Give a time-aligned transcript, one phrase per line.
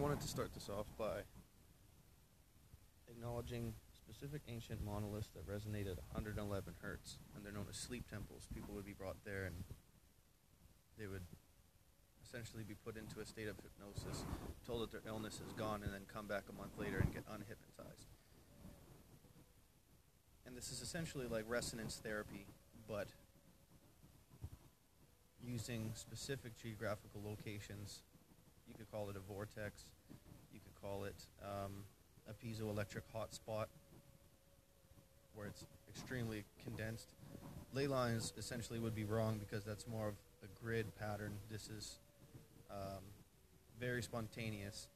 [0.00, 1.20] wanted to start this off by
[3.10, 8.48] acknowledging specific ancient monoliths that resonate at 111 hertz, and they're known as sleep temples.
[8.54, 9.56] People would be brought there and
[10.98, 11.22] they would
[12.24, 14.24] essentially be put into a state of hypnosis,
[14.66, 17.26] told that their illness is gone, and then come back a month later and get
[17.26, 18.08] unhypnotized.
[20.46, 22.46] And this is essentially like resonance therapy,
[22.88, 23.08] but
[25.42, 28.02] using specific geographical locations.
[28.70, 29.84] You could call it a vortex,
[30.54, 31.72] you could call it um,
[32.28, 33.66] a piezoelectric hotspot,
[35.34, 37.14] where it's extremely condensed.
[37.72, 41.32] Ley lines essentially would be wrong because that's more of a grid pattern.
[41.50, 41.98] This is
[42.70, 43.02] um,
[43.80, 44.88] very spontaneous,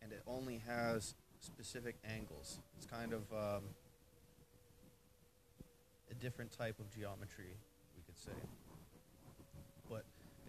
[0.00, 2.60] and it only has specific angles.
[2.76, 3.64] It's kind of um,
[6.10, 7.56] a different type of geometry,
[7.96, 8.67] we could say.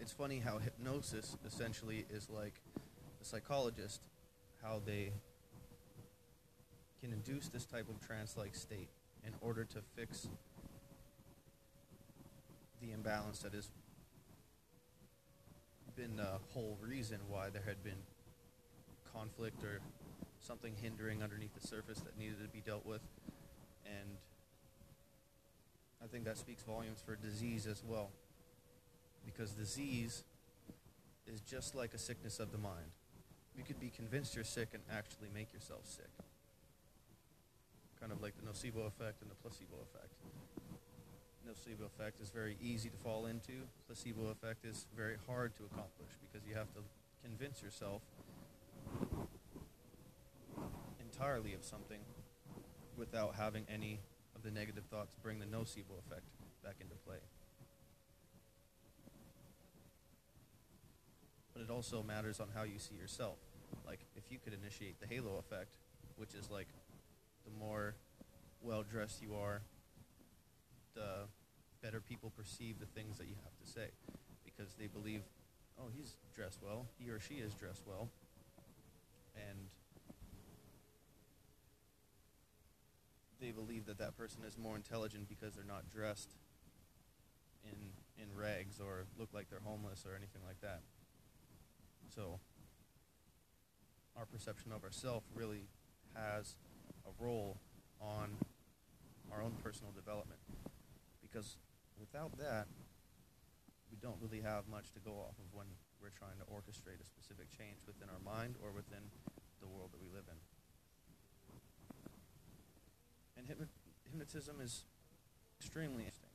[0.00, 2.54] It's funny how hypnosis essentially is like
[3.20, 4.00] a psychologist,
[4.62, 5.12] how they
[7.02, 8.88] can induce this type of trance like state
[9.26, 10.26] in order to fix
[12.80, 13.68] the imbalance that has
[15.96, 18.02] been the whole reason why there had been
[19.12, 19.80] conflict or
[20.40, 23.02] something hindering underneath the surface that needed to be dealt with.
[23.84, 24.16] And
[26.02, 28.08] I think that speaks volumes for disease as well.
[29.24, 30.24] Because disease
[31.26, 32.90] is just like a sickness of the mind.
[33.56, 36.10] You could be convinced you're sick and actually make yourself sick
[38.00, 40.08] kind of like the nocebo effect and the placebo effect.
[41.46, 43.52] Nocebo effect is very easy to fall into.
[43.86, 46.80] Placebo effect is very hard to accomplish because you have to
[47.22, 48.00] convince yourself
[50.98, 52.00] entirely of something
[52.96, 54.00] without having any
[54.34, 56.24] of the negative thoughts bring the nocebo effect
[56.64, 57.18] back into play.
[61.60, 63.36] But it also matters on how you see yourself.
[63.86, 65.76] Like if you could initiate the halo effect,
[66.16, 66.68] which is like
[67.44, 67.96] the more
[68.62, 69.60] well dressed you are,
[70.94, 71.28] the
[71.82, 73.88] better people perceive the things that you have to say
[74.42, 75.20] because they believe,
[75.78, 78.08] oh, he's dressed well, he or she is dressed well,
[79.36, 79.58] and
[83.38, 86.30] they believe that that person is more intelligent because they're not dressed
[87.64, 87.76] in
[88.16, 90.80] in rags or look like they're homeless or anything like that.
[92.14, 92.40] So
[94.16, 95.68] our perception of ourselves really
[96.14, 96.56] has
[97.06, 97.56] a role
[98.00, 98.36] on
[99.32, 100.40] our own personal development.
[101.22, 101.56] Because
[101.98, 102.66] without that,
[103.90, 105.66] we don't really have much to go off of when
[106.02, 109.06] we're trying to orchestrate a specific change within our mind or within
[109.60, 110.38] the world that we live in.
[113.38, 113.46] And
[114.04, 114.84] hypnotism is
[115.60, 116.26] extremely interesting.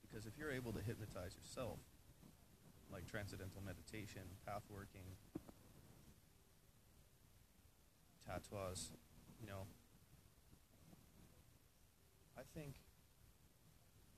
[0.00, 1.78] Because if you're able to hypnotize yourself,
[2.92, 5.06] like transcendental meditation, path working,
[8.26, 8.90] tattoos,
[9.40, 9.66] you know,
[12.36, 12.74] I think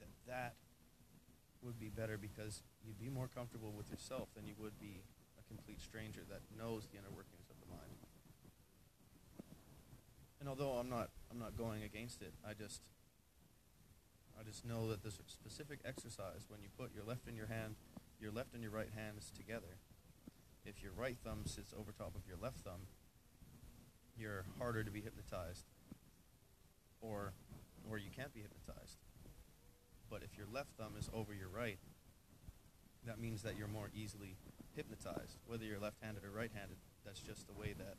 [0.00, 0.55] that that
[1.62, 5.03] would be better because you'd be more comfortable with yourself than you would be
[5.39, 7.99] a complete stranger that knows the inner workings of the mind.
[10.41, 12.83] And although I'm not I'm not going against it, I just
[14.39, 17.77] I just know that this specific exercise when you put your left in your hand,
[18.22, 19.77] your left and your right hands together,
[20.65, 22.87] if your right thumb sits over top of your left thumb,
[24.16, 25.66] you're harder to be hypnotized
[27.00, 27.33] or
[27.91, 28.99] or you can't be hypnotized.
[30.09, 31.78] But if your left thumb is over your right,
[33.06, 34.37] that means that you're more easily
[34.77, 35.39] hypnotized.
[35.47, 37.97] Whether you're left-handed or right-handed, that's just the way that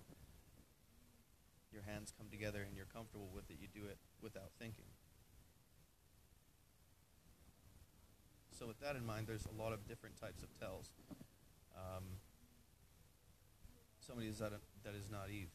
[1.74, 3.58] your hands come together and you're comfortable with it.
[3.60, 4.86] You do it without thinking.
[8.64, 10.90] So with that in mind, there's a lot of different types of tells.
[11.76, 12.04] Um,
[14.00, 14.54] somebody is that,
[14.86, 15.50] that is naive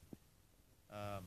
[0.93, 1.25] um,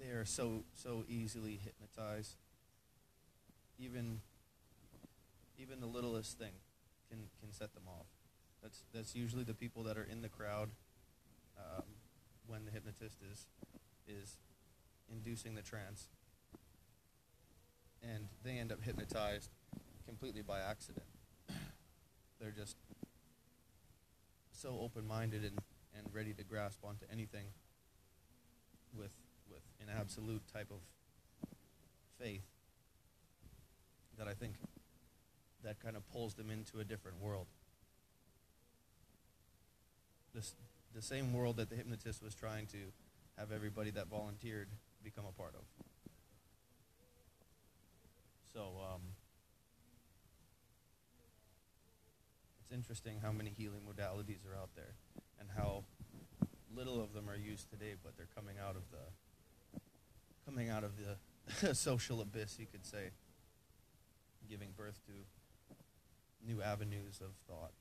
[0.00, 2.36] they are so so easily hypnotized.
[3.78, 4.20] Even
[5.58, 6.52] even the littlest thing
[7.08, 8.06] can can set them off.
[8.62, 10.70] That's that's usually the people that are in the crowd
[11.58, 11.84] um,
[12.46, 13.46] when the hypnotist is
[14.08, 14.36] is
[15.10, 16.08] inducing the trance,
[18.02, 19.50] and they end up hypnotized
[20.06, 21.06] completely by accident.
[22.40, 22.76] They're just
[24.52, 25.58] so open-minded and
[25.96, 27.46] and ready to grasp onto anything
[28.96, 29.12] with
[29.50, 30.78] with an absolute type of
[32.18, 32.44] faith
[34.18, 34.54] that I think
[35.64, 37.46] that kind of pulls them into a different world.
[40.34, 40.54] This
[40.94, 42.78] the same world that the hypnotist was trying to
[43.38, 44.68] have everybody that volunteered
[45.02, 45.84] become a part of.
[48.52, 49.00] So um,
[52.60, 54.94] it's interesting how many healing modalities are out there,
[55.40, 55.84] and how
[56.74, 59.80] little of them are used today, but they're coming out of the
[60.44, 63.10] coming out of the social abyss, you could say,
[64.50, 65.12] giving birth to
[66.46, 67.72] new avenues of thought.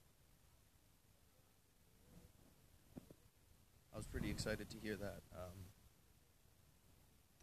[3.93, 5.51] I was pretty excited to hear that um,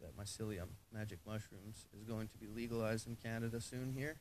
[0.01, 4.17] that mycelium magic mushrooms is going to be legalized in Canada soon here.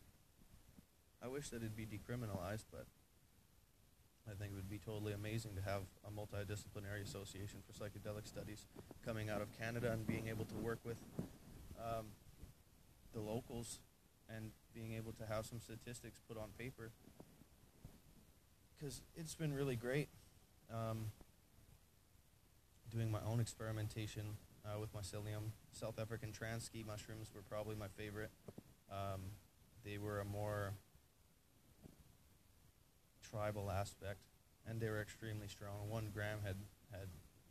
[1.22, 2.86] I wish that it'd be decriminalized, but
[4.30, 8.66] I think it would be totally amazing to have a multidisciplinary association for psychedelic studies
[9.04, 10.98] coming out of Canada and being able to work with
[11.78, 12.06] um,
[13.14, 13.80] the locals
[14.28, 16.90] and being able to have some statistics put on paper.
[18.78, 20.08] Because it's been really great
[20.72, 21.06] um,
[22.90, 24.36] doing my own experimentation
[24.68, 25.50] uh, with mycelium.
[25.72, 28.30] South African Transkei mushrooms were probably my favorite.
[28.90, 29.20] Um,
[29.84, 30.74] they were a more
[33.30, 34.20] tribal aspect,
[34.66, 35.88] and they were extremely strong.
[35.88, 36.56] One gram had
[36.92, 37.08] had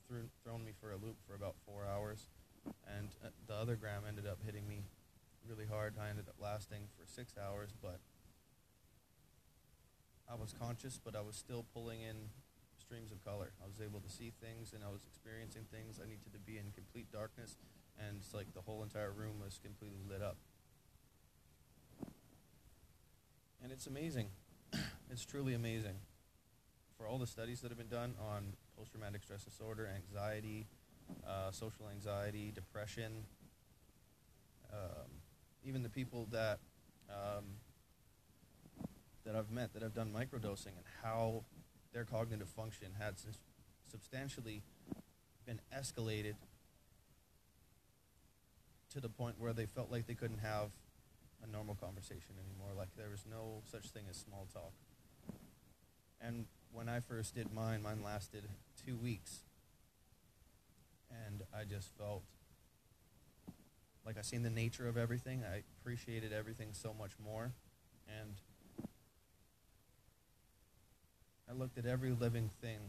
[0.08, 2.28] thrown thrown me for a loop for about four hours,
[2.98, 4.84] and uh, the other gram ended up hitting me
[5.48, 5.94] really hard.
[6.02, 8.00] I ended up lasting for six hours, but
[10.30, 12.16] I was conscious, but I was still pulling in
[12.88, 13.52] streams of color.
[13.62, 16.00] I was able to see things, and I was experiencing things.
[16.02, 17.58] I needed to be in complete darkness,
[18.00, 20.38] and it's like the whole entire room was completely lit up.
[23.62, 24.28] And it's amazing.
[25.12, 25.96] it's truly amazing.
[26.98, 30.66] For all the studies that have been done on post traumatic stress disorder, anxiety,
[31.28, 33.26] uh, social anxiety, depression,
[34.72, 35.12] um,
[35.66, 36.60] even the people that
[37.10, 37.44] um,
[39.26, 41.44] that I've met that have done microdosing and how
[41.94, 43.16] their cognitive function had
[43.90, 44.62] substantially
[45.46, 46.36] been escalated
[48.92, 50.70] to the point where they felt like they couldn't have
[51.44, 52.74] a normal conversation anymore.
[52.78, 54.74] Like there was no such thing as small talk.
[56.20, 58.44] And when I first did mine, mine lasted
[58.86, 59.44] two weeks.
[61.26, 62.24] And I just felt
[64.06, 65.44] like I seen the nature of everything.
[65.44, 67.52] I appreciated everything so much more.
[68.08, 68.36] And
[71.50, 72.80] I looked at every living thing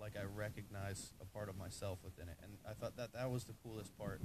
[0.00, 2.36] like I recognized a part of myself within it.
[2.42, 4.20] And I thought that that was the coolest part.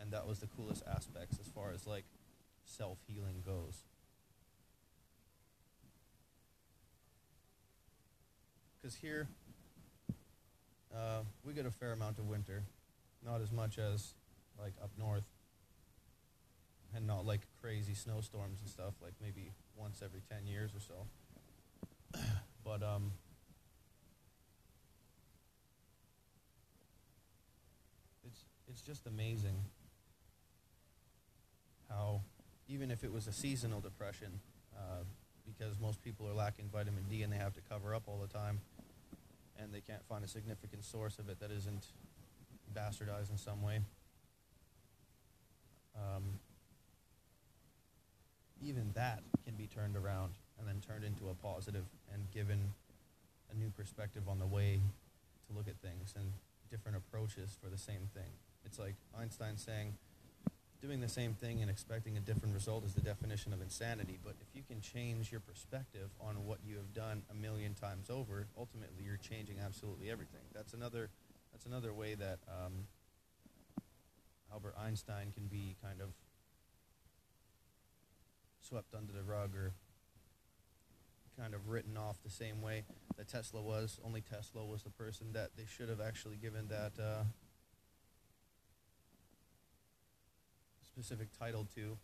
[0.00, 2.04] And that was the coolest aspects as far as like
[2.64, 3.82] self healing goes.
[8.80, 9.26] Because here,
[10.94, 12.62] uh, we get a fair amount of winter,
[13.24, 14.14] not as much as
[14.58, 15.24] like up north
[16.94, 21.06] and not like crazy snowstorms and stuff like maybe once every 10 years or so
[22.68, 23.10] but um
[28.26, 29.56] it's it's just amazing
[31.88, 32.20] how
[32.68, 34.40] even if it was a seasonal depression
[34.76, 35.02] uh,
[35.46, 38.28] because most people are lacking vitamin D and they have to cover up all the
[38.28, 38.60] time
[39.58, 41.86] and they can't find a significant source of it that isn't
[42.74, 43.80] bastardized in some way
[45.96, 46.22] um,
[48.62, 52.72] even that can be turned around and then turned into a positive and given
[53.50, 54.80] a new perspective on the way
[55.46, 56.32] to look at things and
[56.70, 58.30] different approaches for the same thing.
[58.64, 59.94] It's like Einstein saying,
[60.82, 64.18] doing the same thing and expecting a different result is the definition of insanity.
[64.22, 68.10] But if you can change your perspective on what you have done a million times
[68.10, 70.42] over, ultimately you're changing absolutely everything.
[70.54, 71.08] That's another.
[71.52, 72.86] That's another way that um,
[74.52, 76.10] Albert Einstein can be kind of
[78.60, 79.72] swept under the rug or
[81.38, 82.84] kind of written off the same way
[83.16, 84.00] that Tesla was.
[84.04, 87.22] Only Tesla was the person that they should have actually given that uh,
[90.82, 91.96] specific title to.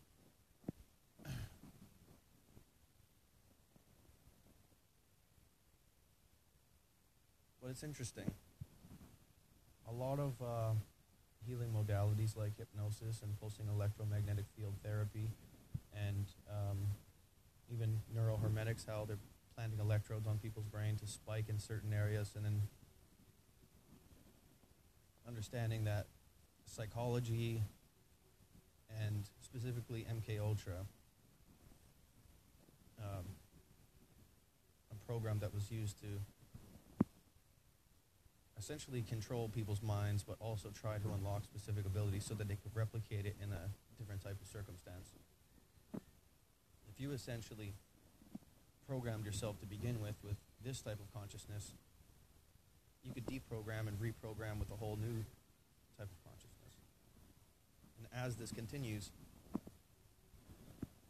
[7.61, 8.31] But it's interesting.
[9.89, 10.73] A lot of uh,
[11.47, 15.31] healing modalities like hypnosis and pulsing electromagnetic field therapy
[15.95, 16.77] and um,
[17.73, 19.19] even neurohermetics, how they're
[19.57, 22.63] planting electrodes on people's brain to spike in certain areas, and then
[25.27, 26.07] understanding that
[26.67, 27.63] psychology
[29.03, 30.87] and specifically MK Ultra,
[33.01, 33.25] um,
[34.93, 36.07] a program that was used to
[38.59, 42.75] essentially control people's minds, but also try to unlock specific abilities so that they could
[42.75, 43.69] replicate it in a
[43.99, 45.11] different type of circumstance
[46.95, 47.73] if you essentially
[48.87, 51.73] programmed yourself to begin with with this type of consciousness,
[53.03, 55.25] you could deprogram and reprogram with a whole new
[55.99, 56.75] type of consciousness.
[57.99, 59.11] And as this continues,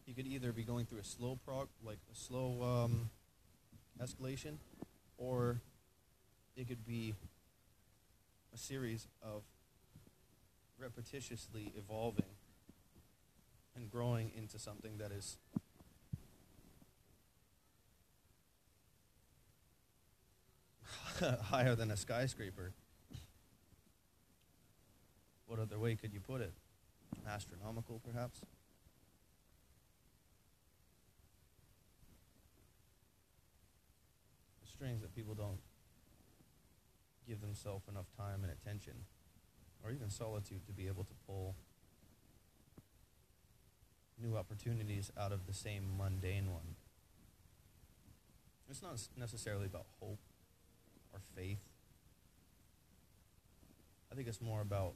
[0.07, 3.11] you could either be going through a slow prog, like a slow um,
[4.03, 4.55] escalation,
[5.19, 5.61] or
[6.57, 7.14] it could be
[8.55, 9.43] a series of
[10.83, 12.25] repetitiously evolving
[13.76, 15.37] and growing into something that is
[21.42, 22.73] higher than a skyscraper.
[25.47, 26.52] What other way could you put it?
[27.28, 28.40] Astronomical, perhaps?
[34.62, 35.61] It's strange that people don't
[37.28, 38.94] give themselves enough time and attention,
[39.85, 41.54] or even solitude, to be able to pull
[44.23, 46.75] new opportunities out of the same mundane one.
[48.68, 50.18] It's not necessarily about hope
[51.14, 51.62] or faith.
[54.12, 54.94] I think it's more about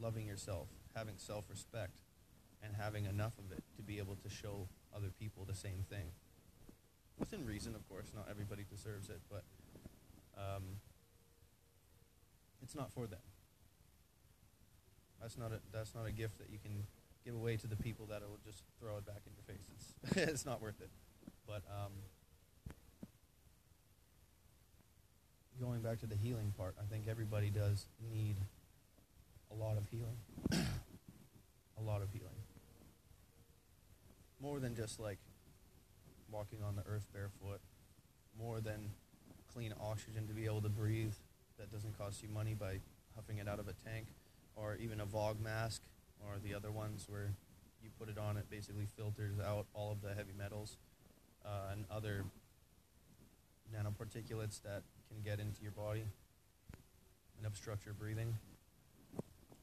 [0.00, 2.00] loving yourself, having self respect,
[2.62, 6.10] and having enough of it to be able to show other people the same thing.
[7.18, 9.44] Within reason, of course, not everybody deserves it, but
[10.36, 10.62] um,
[12.62, 13.20] it's not for them.
[15.20, 16.86] That's not a that's not a gift that you can
[17.24, 19.94] give away to the people that will just throw it back in your face.
[20.04, 20.90] It's it's not worth it.
[21.46, 21.92] But um,
[25.60, 28.36] going back to the healing part, I think everybody does need
[29.50, 30.16] a lot of healing.
[30.52, 32.28] a lot of healing.
[34.40, 35.18] More than just like
[36.30, 37.60] walking on the earth barefoot,
[38.38, 38.90] more than
[39.52, 41.14] clean oxygen to be able to breathe
[41.58, 42.78] that doesn't cost you money by
[43.16, 44.06] huffing it out of a tank,
[44.54, 45.82] or even a VOG mask,
[46.24, 47.32] or the other ones where
[47.82, 50.76] you put it on, it basically filters out all of the heavy metals
[51.44, 52.24] uh, and other
[53.74, 56.04] nanoparticulates that can get into your body
[57.36, 58.34] and obstruct your breathing,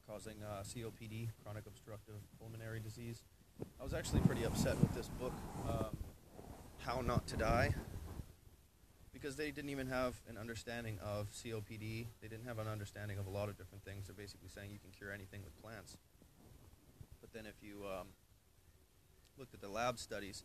[0.08, 3.22] causing uh, COPD, chronic obstructive pulmonary disease.
[3.80, 5.32] I was actually pretty upset with this book,
[5.68, 5.96] um,
[6.78, 7.74] How Not to Die,
[9.12, 12.06] because they didn't even have an understanding of COPD.
[12.20, 14.06] They didn't have an understanding of a lot of different things.
[14.06, 15.96] They're basically saying you can cure anything with plants.
[17.20, 18.08] But then if you um,
[19.38, 20.44] looked at the lab studies,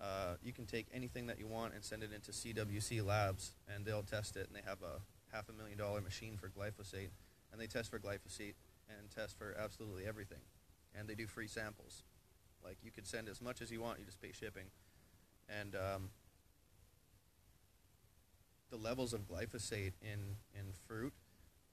[0.00, 3.84] uh, you can take anything that you want and send it into CWC Labs, and
[3.84, 4.46] they'll test it.
[4.46, 5.00] And they have a
[5.34, 7.10] half a million dollar machine for glyphosate,
[7.52, 8.54] and they test for glyphosate
[8.88, 10.40] and test for absolutely everything.
[10.98, 12.02] And they do free samples.
[12.64, 14.66] Like you could send as much as you want, you just pay shipping.
[15.48, 16.10] And um,
[18.70, 21.12] the levels of glyphosate in in fruit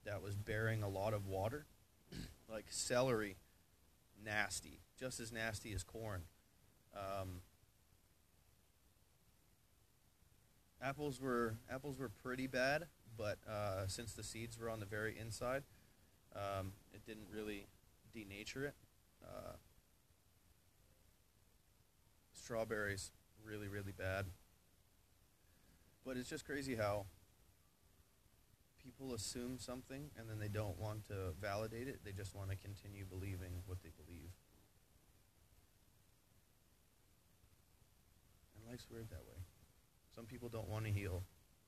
[0.05, 1.65] that was bearing a lot of water,
[2.51, 3.37] like celery,
[4.23, 6.23] nasty, just as nasty as corn.
[6.95, 7.41] Um,
[10.91, 12.83] apples were apples were pretty bad,
[13.17, 15.63] but uh, since the seeds were on the very inside,
[16.36, 17.65] um, it didn't really
[18.13, 18.75] denature it.
[19.24, 19.53] Uh,
[22.33, 23.12] strawberries
[23.45, 24.25] really really bad,
[26.05, 27.05] but it's just crazy how
[28.83, 32.01] people assume something and then they don't want to validate it.
[32.03, 34.31] They just want to continue believing what they believe.
[38.57, 39.50] And life's weird that way.
[40.15, 41.24] Some people don't want to heal.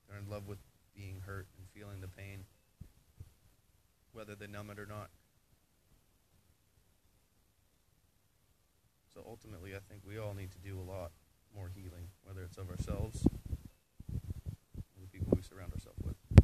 [0.08, 0.60] They're in love with
[0.96, 2.46] being hurt and feeling the pain,
[4.12, 5.10] whether they numb it or not.
[9.14, 11.12] So ultimately, I think we all need to do a lot
[11.56, 13.26] more healing, whether it's of ourselves
[14.12, 16.02] or the people we surround ourselves.